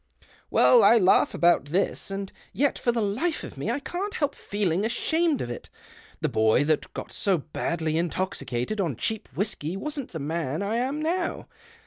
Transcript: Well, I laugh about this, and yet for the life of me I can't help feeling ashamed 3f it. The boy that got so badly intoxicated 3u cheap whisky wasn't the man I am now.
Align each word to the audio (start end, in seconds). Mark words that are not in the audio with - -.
Well, 0.49 0.83
I 0.83 0.97
laugh 0.97 1.35
about 1.35 1.65
this, 1.65 2.09
and 2.09 2.31
yet 2.53 2.79
for 2.79 2.91
the 2.91 3.03
life 3.03 3.43
of 3.43 3.55
me 3.55 3.69
I 3.69 3.79
can't 3.79 4.15
help 4.15 4.33
feeling 4.33 4.83
ashamed 4.83 5.41
3f 5.41 5.49
it. 5.51 5.69
The 6.21 6.27
boy 6.29 6.63
that 6.63 6.91
got 6.95 7.11
so 7.13 7.37
badly 7.37 7.99
intoxicated 7.99 8.79
3u 8.79 8.97
cheap 8.97 9.29
whisky 9.35 9.77
wasn't 9.77 10.11
the 10.11 10.17
man 10.19 10.63
I 10.63 10.77
am 10.77 11.03
now. 11.03 11.45